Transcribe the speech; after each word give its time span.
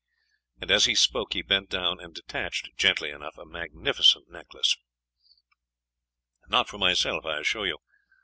And 0.59 0.71
as 0.71 0.85
he 0.85 0.95
spoke, 0.95 1.33
he 1.33 1.43
bent 1.43 1.69
down, 1.69 1.99
and 1.99 2.11
detached, 2.15 2.75
gently 2.75 3.11
enough, 3.11 3.37
a 3.37 3.45
magnificent 3.45 4.31
necklace. 4.31 4.75
'Not 6.47 6.67
for 6.67 6.79
myself, 6.79 7.23
I 7.27 7.37
assure 7.37 7.67
you. 7.67 7.77